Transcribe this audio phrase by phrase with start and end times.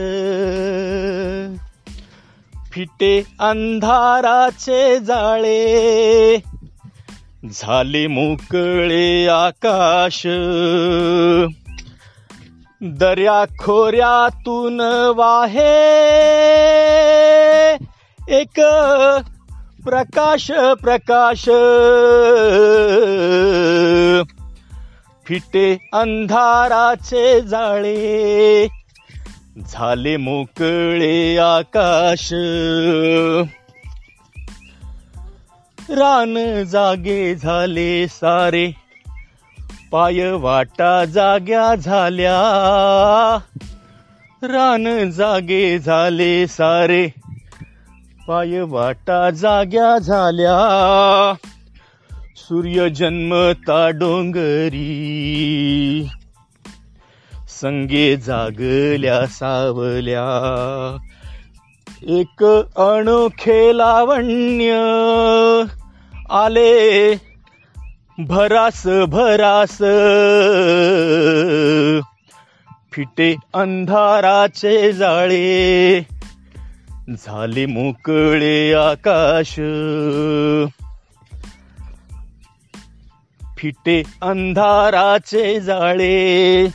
[2.71, 6.37] फिटे अंधाराचे जाळे.
[7.53, 10.27] झाले मोकळे आकाश.
[12.81, 14.79] दर्या खोऱ्यातून
[15.15, 16.03] वाहे.
[18.29, 18.61] एक
[19.85, 20.51] प्रकाश
[20.83, 21.43] प्रकाश.
[25.25, 28.67] फिटे अंधाराचे जाळे
[29.69, 32.29] झाले मोकळे आकाश.
[35.89, 38.71] रान जागे झाले सारे
[39.91, 42.37] पाय वाटा जाग्या झाल्या.
[44.43, 47.22] रान जागे झाले सारे
[48.27, 51.33] पाय वाटा जाग्या झाल्या.
[52.35, 54.83] सूर्य जन्मता डोंगरी.
[57.47, 60.27] संगे जागल्या सावल्या.
[62.07, 64.73] एक अनोखे लावण्य
[66.29, 67.13] आले.
[68.19, 69.77] भरास भरास.
[72.91, 76.12] फिटे अंधाराचे जाळे.
[77.09, 79.55] झाले मोकळे आकाश.
[83.57, 86.67] फिटे अंधाराचे जाळे.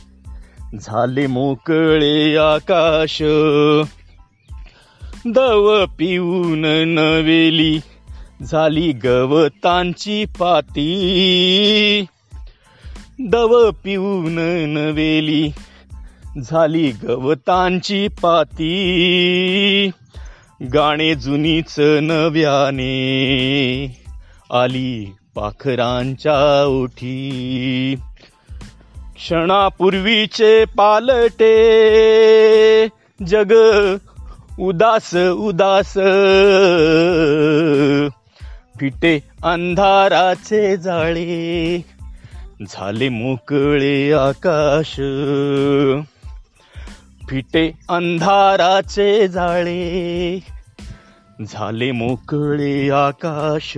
[0.81, 3.23] झाले मोकळे आकाश.
[5.25, 7.79] दव पिऊन नवेली.
[8.43, 12.05] झाली गवतांची पाती.
[13.19, 14.35] दव पिऊन
[14.69, 15.49] नवेली.
[16.37, 19.89] झाली गवतांची पाती.
[20.73, 22.85] गाणे जुनीच नव्याने.
[24.51, 27.95] आली पाखरांच्या ओठी.
[29.15, 31.49] क्षणापूर्वीचे पालटे.
[33.27, 33.53] जग
[34.59, 35.93] उदास उदास.
[38.79, 41.81] फिटे अंधाराचे जाळे.
[42.69, 45.01] झाले मोकळे आकाश.
[47.29, 50.39] फिटे अंधाराचे जाळे
[51.41, 53.73] झाले मोकळे आकाश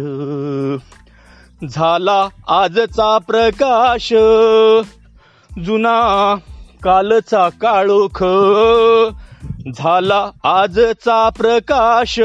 [1.68, 4.08] झाला आजचा प्रकाश
[5.52, 6.00] जुना
[6.84, 8.24] कालचा काळोख
[9.74, 12.20] झाला आजचा प्रकाश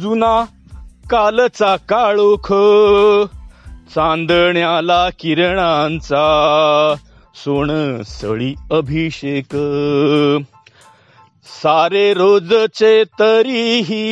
[0.00, 0.34] जुना
[1.10, 2.52] कालचा काळोख
[3.94, 6.24] चांदण्याला किरणांचा
[7.34, 9.56] सोण सळी अभिषेक.
[11.62, 14.02] सारे रोजचे तरीही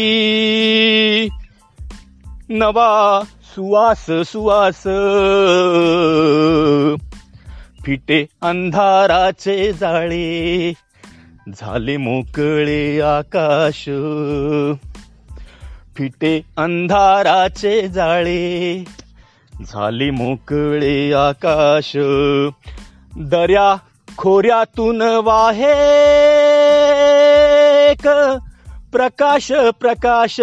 [2.48, 4.82] नवा सुवास सुवास.
[7.84, 10.72] फिटे अंधाराचे जाळे
[11.48, 13.84] झाले मोकळे आकाश.
[15.97, 18.84] फिटे अंधाराचे जाळे
[19.66, 21.97] झाले मोकळे आकाश.
[23.16, 23.76] दर्या
[24.19, 25.75] खोऱ्यातून वाहे.
[28.93, 30.37] प्रकाश प्रकाश.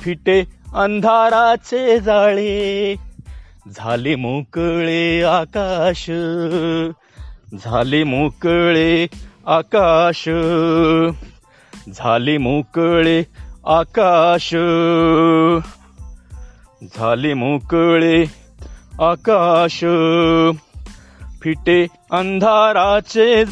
[0.00, 0.44] फिटे
[0.74, 2.94] अंधाराचे जाळे.
[3.76, 6.10] झाले मोकळे आकाश.
[7.64, 9.06] झाले मोकळे
[9.46, 10.28] आकाश.
[11.88, 13.22] झाले मोकळे
[13.66, 14.54] आकाश.
[16.82, 18.47] झाले मोकळे
[19.00, 19.78] आकाश
[21.42, 21.82] फिटे
[22.18, 23.44] अंधाराचे